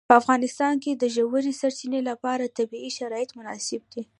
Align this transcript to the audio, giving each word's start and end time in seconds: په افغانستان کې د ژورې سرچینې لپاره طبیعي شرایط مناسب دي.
په 0.07 0.13
افغانستان 0.21 0.73
کې 0.83 0.91
د 0.93 1.03
ژورې 1.15 1.53
سرچینې 1.61 2.01
لپاره 2.09 2.53
طبیعي 2.57 2.91
شرایط 2.97 3.29
مناسب 3.39 3.81
دي. 3.93 4.03